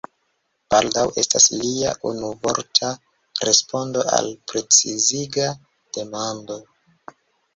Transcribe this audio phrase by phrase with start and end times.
[0.73, 2.89] “Baldaŭ” estas lia unuvorta
[3.49, 5.47] respondo al preciziga
[5.99, 6.57] demando.